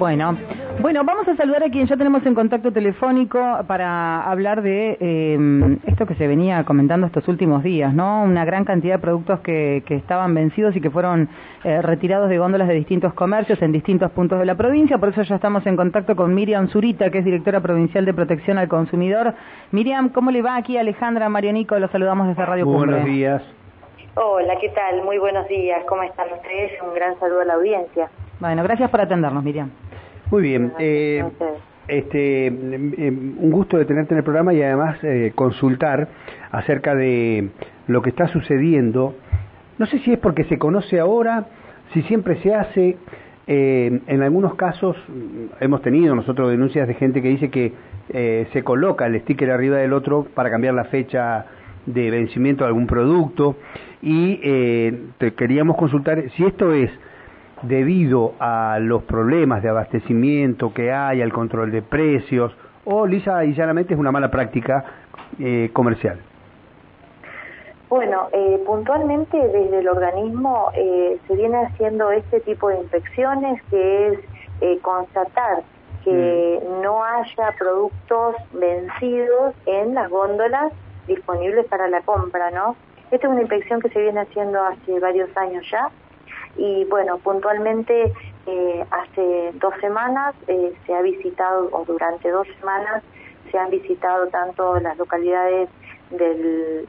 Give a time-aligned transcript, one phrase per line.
[0.00, 0.34] Bueno,
[0.80, 5.78] bueno, vamos a saludar a quien ya tenemos en contacto telefónico para hablar de eh,
[5.84, 8.22] esto que se venía comentando estos últimos días, ¿no?
[8.22, 11.28] Una gran cantidad de productos que, que estaban vencidos y que fueron
[11.64, 14.96] eh, retirados de góndolas de distintos comercios en distintos puntos de la provincia.
[14.96, 18.56] Por eso ya estamos en contacto con Miriam Zurita, que es directora provincial de protección
[18.56, 19.34] al consumidor.
[19.70, 21.78] Miriam, ¿cómo le va aquí Alejandra Marianico?
[21.78, 23.00] Los saludamos desde Radio Muy Cumbre.
[23.00, 23.42] buenos días.
[24.14, 25.04] Hola, ¿qué tal?
[25.04, 25.84] Muy buenos días.
[25.86, 26.72] ¿Cómo están ustedes?
[26.88, 28.08] Un gran saludo a la audiencia.
[28.40, 29.70] Bueno, gracias por atendernos, Miriam.
[30.30, 30.72] Muy bien.
[30.78, 31.24] eh,
[31.88, 36.08] este, eh, un gusto de tenerte en el programa y además eh, consultar
[36.52, 37.48] acerca de
[37.88, 39.14] lo que está sucediendo.
[39.78, 41.46] No sé si es porque se conoce ahora,
[41.92, 42.96] si siempre se hace.
[43.46, 47.72] eh, en algunos casos mm, hemos tenido nosotros denuncias de gente que dice que
[48.10, 51.46] eh, se coloca el sticker arriba del otro para cambiar la fecha
[51.86, 53.56] de vencimiento de algún producto
[54.02, 56.90] y eh, te queríamos consultar si esto es
[57.62, 63.54] debido a los problemas de abastecimiento que hay, al control de precios, o lisa y
[63.54, 64.84] llanamente es una mala práctica
[65.38, 66.20] eh, comercial.
[67.90, 74.08] Bueno, eh, puntualmente desde el organismo eh, se viene haciendo este tipo de inspecciones que
[74.08, 74.18] es
[74.60, 75.64] eh, constatar
[76.04, 80.72] que no haya productos vencidos en las góndolas
[81.08, 82.76] disponibles para la compra, ¿no?
[83.10, 85.90] Esta es una inspección que se viene haciendo hace varios años ya
[86.56, 88.12] y bueno, puntualmente
[88.46, 93.02] eh, hace dos semanas eh, se ha visitado, o durante dos semanas,
[93.50, 95.68] se han visitado tanto las localidades
[96.10, 96.88] del,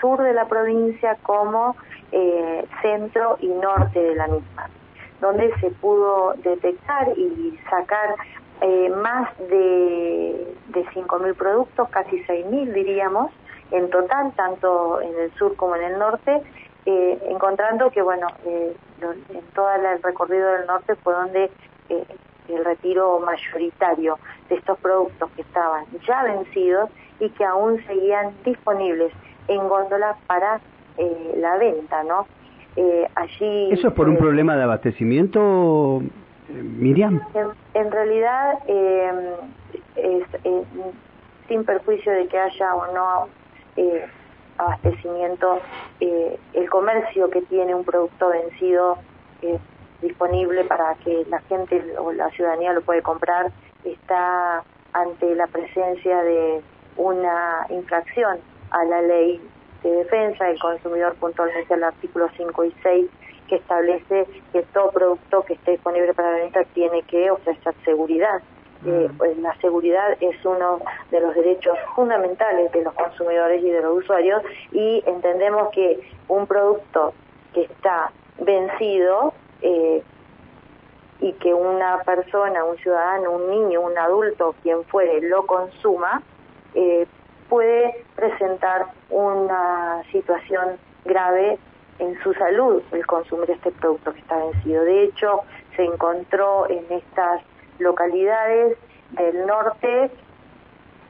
[0.00, 1.76] sur de la provincia como
[2.10, 4.68] eh, centro y norte de la misma,
[5.20, 8.14] donde se pudo detectar y sacar
[8.60, 13.30] eh, más de, de 5.000 productos, casi 6.000 diríamos,
[13.70, 16.42] en total, tanto en el sur como en el norte,
[16.86, 21.50] eh, encontrando que, bueno, eh, lo- en todo el recorrido del norte fue donde
[21.88, 22.04] eh,
[22.48, 29.12] el retiro mayoritario de estos productos que estaban ya vencidos y que aún seguían disponibles
[29.48, 30.60] en góndolas para
[30.98, 32.26] eh, la venta, ¿no?
[32.76, 33.72] Eh, allí...
[33.72, 36.02] ¿Eso es por un problema de abastecimiento,
[36.48, 37.20] Miriam?
[37.34, 39.34] en, en realidad, eh,
[39.96, 40.62] es, eh,
[41.48, 43.28] sin perjuicio de que haya o no
[43.76, 44.06] eh,
[44.58, 45.60] abastecimiento,
[46.00, 48.98] eh, el comercio que tiene un producto vencido
[49.42, 49.58] eh,
[50.00, 53.52] disponible para que la gente o la ciudadanía lo puede comprar
[53.84, 54.62] está
[54.92, 56.62] ante la presencia de
[56.96, 58.38] una infracción
[58.70, 59.40] a la ley
[59.82, 63.10] de defensa del consumidor, puntualmente al artículo 5 y 6,
[63.48, 68.40] que establece que todo producto que esté disponible para la venta tiene que ofrecer seguridad.
[68.84, 70.80] Eh, pues la seguridad es uno
[71.12, 76.48] de los derechos fundamentales de los consumidores y de los usuarios y entendemos que un
[76.48, 77.14] producto
[77.54, 78.10] que está
[78.40, 80.02] vencido eh,
[81.20, 86.20] y que una persona, un ciudadano, un niño, un adulto, quien fuere, lo consuma,
[86.74, 87.06] eh,
[87.48, 91.58] puede presentar una situación grave
[92.00, 94.84] en su salud el consumir este producto que está vencido.
[94.84, 95.42] De hecho,
[95.76, 97.42] se encontró en estas
[97.78, 98.76] localidades
[99.10, 100.10] del norte,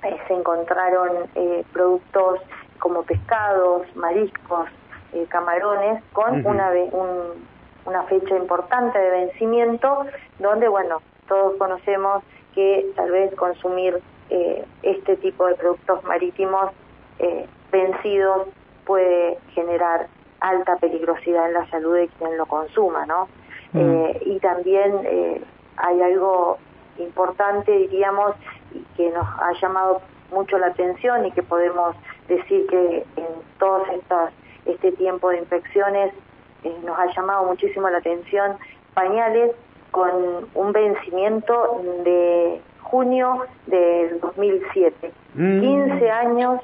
[0.04, 2.40] eh, se encontraron eh, productos
[2.78, 4.68] como pescados, mariscos,
[5.12, 6.50] eh, camarones, con Ujú.
[6.50, 7.46] una, ve- un-
[7.84, 10.06] una fecha importante de vencimiento,
[10.38, 12.22] donde, bueno, todos conocemos
[12.54, 14.00] que tal vez consumir
[14.30, 16.70] eh, este tipo de productos marítimos
[17.70, 18.48] vencidos
[18.84, 20.08] puede generar
[20.40, 23.28] alta peligrosidad en la salud de quien lo consuma, ¿no?
[23.72, 24.06] Mm.
[24.22, 25.42] Y también eh,
[25.76, 26.58] hay algo
[26.98, 28.34] importante, diríamos,
[28.72, 30.00] y que nos ha llamado
[30.30, 31.94] mucho la atención y que podemos
[32.28, 33.26] decir que en
[33.58, 34.32] todos estas,
[34.66, 36.12] este tiempo de infecciones
[36.64, 38.56] eh, nos ha llamado muchísimo la atención
[38.94, 39.52] pañales
[39.90, 45.12] con un vencimiento de junio del 2007.
[45.34, 45.60] Mm.
[45.60, 46.60] 15 años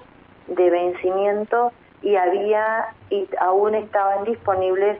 [0.47, 4.99] de vencimiento y había y aún estaban disponibles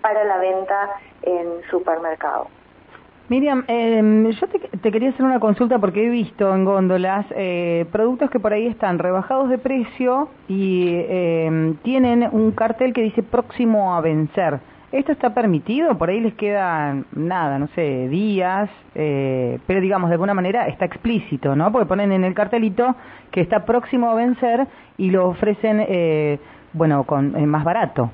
[0.00, 0.90] para la venta
[1.22, 2.48] en supermercados.
[3.28, 8.30] Miriam, eh, yo te, quería hacer una consulta porque he visto en góndolas eh, productos
[8.30, 13.94] que por ahí están rebajados de precio y eh, tienen un cartel que dice próximo
[13.94, 14.60] a vencer.
[14.90, 15.98] ¿Esto está permitido?
[15.98, 20.86] Por ahí les quedan, nada, no sé, días, eh, pero digamos, de alguna manera está
[20.86, 21.70] explícito, ¿no?
[21.70, 22.96] Porque ponen en el cartelito
[23.30, 24.66] que está próximo a vencer
[24.96, 26.38] y lo ofrecen, eh,
[26.72, 28.10] bueno, con eh, más barato.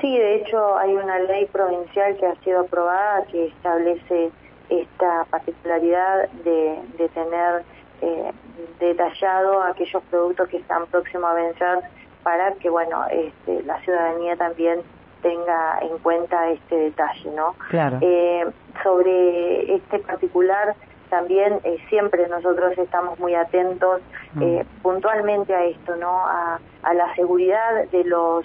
[0.00, 4.30] Sí, de hecho hay una ley provincial que ha sido aprobada que establece
[4.68, 7.64] esta particularidad de, de tener
[8.02, 8.32] eh,
[8.78, 11.78] detallado aquellos productos que están próximos a vencer
[12.22, 14.82] para que bueno este, la ciudadanía también
[15.22, 17.54] tenga en cuenta este detalle, ¿no?
[17.70, 17.98] Claro.
[18.00, 18.46] Eh,
[18.82, 20.74] sobre este particular,
[21.10, 24.00] también eh, siempre nosotros estamos muy atentos
[24.34, 24.42] mm.
[24.42, 26.26] eh, puntualmente a esto, ¿no?
[26.26, 28.44] A, a, la seguridad de los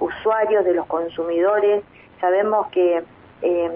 [0.00, 1.82] usuarios, de los consumidores.
[2.20, 3.02] Sabemos que,
[3.42, 3.70] eh,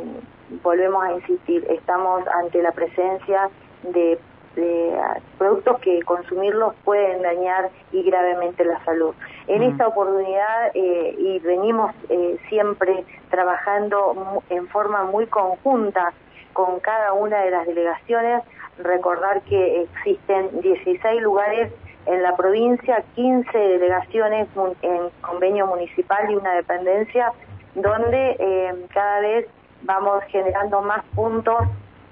[0.62, 3.50] volvemos a insistir, estamos ante la presencia
[3.82, 4.18] de
[4.56, 5.00] de
[5.38, 9.14] productos que consumirlos pueden dañar y gravemente la salud.
[9.46, 16.12] En esta oportunidad, eh, y venimos eh, siempre trabajando en forma muy conjunta
[16.52, 18.42] con cada una de las delegaciones,
[18.78, 21.72] recordar que existen 16 lugares
[22.06, 24.48] en la provincia, 15 delegaciones
[24.82, 27.32] en convenio municipal y una dependencia,
[27.74, 29.46] donde eh, cada vez
[29.82, 31.62] vamos generando más puntos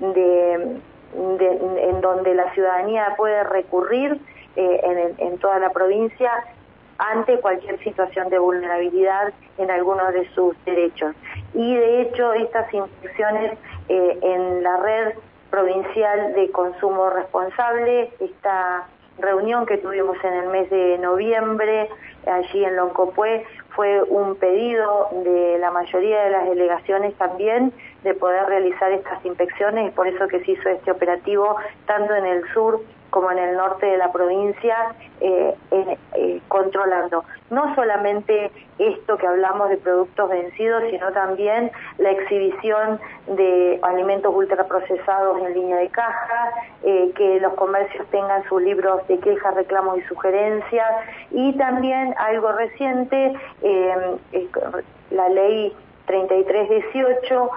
[0.00, 0.80] de
[1.14, 4.20] en donde la ciudadanía puede recurrir
[4.56, 6.30] eh, en, toda la provincia
[6.98, 11.14] ante cualquier situación de vulnerabilidad en algunos de sus derechos.
[11.54, 13.56] Y de hecho estas inspecciones
[13.88, 15.14] eh, en la red
[15.50, 18.86] provincial de consumo responsable, esta
[19.18, 21.88] reunión que tuvimos en el mes de noviembre
[22.26, 27.72] allí en Loncopué fue un pedido de la mayoría de las delegaciones también
[28.02, 31.56] de poder realizar estas inspecciones por eso que se hizo este operativo
[31.86, 37.24] tanto en el sur como en el norte de la provincia, eh, eh, controlando.
[37.50, 45.38] No solamente esto que hablamos de productos vencidos, sino también la exhibición de alimentos ultraprocesados
[45.40, 46.52] en línea de caja,
[46.82, 50.88] eh, que los comercios tengan sus libros de quejas, reclamos y sugerencias,
[51.30, 53.34] y también algo reciente,
[55.10, 55.74] la ley
[56.06, 57.50] 3318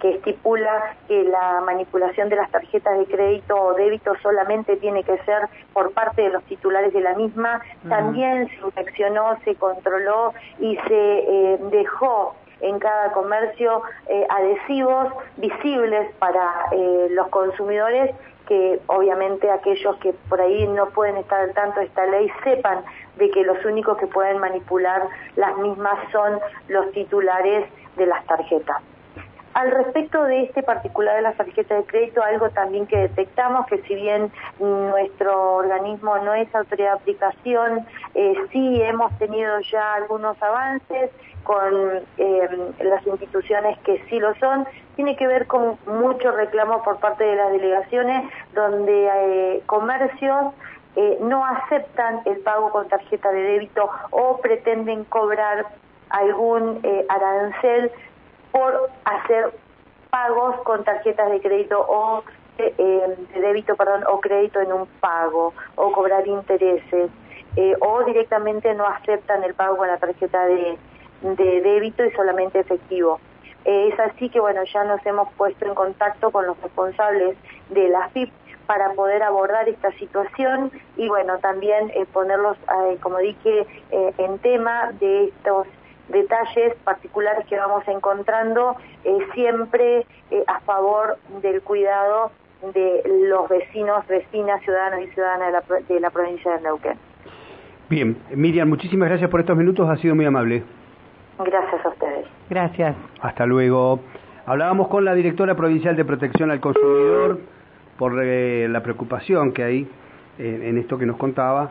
[0.00, 5.18] que estipula que la manipulación de las tarjetas de crédito o débito solamente tiene que
[5.18, 10.76] ser por parte de los titulares de la misma, también se inspeccionó, se controló y
[10.88, 18.14] se eh, dejó en cada comercio eh, adhesivos visibles para eh, los consumidores
[18.46, 22.84] que obviamente aquellos que por ahí no pueden estar al tanto de esta ley sepan
[23.16, 25.02] de que los únicos que pueden manipular
[25.34, 26.38] las mismas son
[26.68, 28.82] los titulares de las tarjetas.
[29.56, 33.80] Al respecto de este particular de las tarjetas de crédito, algo también que detectamos, que
[33.84, 34.30] si bien
[34.60, 41.10] nuestro organismo no es autoridad de aplicación, eh, sí hemos tenido ya algunos avances
[41.42, 41.72] con
[42.18, 42.48] eh,
[42.80, 47.36] las instituciones que sí lo son, tiene que ver con mucho reclamo por parte de
[47.36, 50.52] las delegaciones, donde eh, comercios
[51.20, 55.66] no aceptan el pago con tarjeta de débito o pretenden cobrar
[56.08, 57.90] algún arancel
[58.56, 59.52] por hacer
[60.08, 62.24] pagos con tarjetas de crédito o
[62.56, 67.10] eh, de débito, perdón, o crédito en un pago, o cobrar intereses,
[67.54, 70.78] eh, o directamente no aceptan el pago con la tarjeta de,
[71.20, 73.20] de débito y solamente efectivo.
[73.66, 77.36] Eh, es así que, bueno, ya nos hemos puesto en contacto con los responsables
[77.68, 78.32] de la FIP
[78.64, 82.56] para poder abordar esta situación y, bueno, también ponerlos,
[83.02, 85.66] como dije, en tema de estos
[86.08, 92.30] detalles particulares que vamos encontrando, eh, siempre eh, a favor del cuidado
[92.74, 96.98] de los vecinos, vecinas, ciudadanos y ciudadanas de la, de la provincia de Neuquén.
[97.88, 100.64] Bien, Miriam, muchísimas gracias por estos minutos, ha sido muy amable.
[101.38, 102.26] Gracias a ustedes.
[102.48, 102.96] Gracias.
[103.20, 104.00] Hasta luego.
[104.46, 107.40] Hablábamos con la directora provincial de protección al consumidor
[107.98, 109.88] por eh, la preocupación que hay
[110.38, 111.70] en esto que nos contaba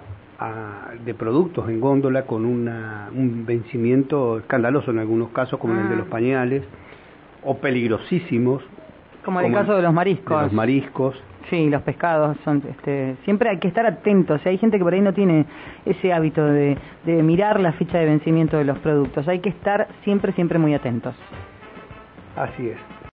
[1.05, 6.07] de productos en góndola con un vencimiento escandaloso en algunos casos, como el de los
[6.07, 6.11] ah.
[6.11, 6.63] pañales,
[7.43, 8.63] o peligrosísimos.
[9.23, 10.43] Como en el caso de los mariscos.
[10.43, 11.15] los mariscos.
[11.49, 14.43] Sí, los pescados son, este, siempre hay que estar atentos.
[14.45, 15.45] Hay gente que por ahí no tiene
[15.85, 16.75] ese hábito de,
[17.05, 19.27] de mirar la fecha de vencimiento de los productos.
[19.27, 21.15] Hay que estar siempre, siempre muy atentos.
[22.35, 22.94] Así es.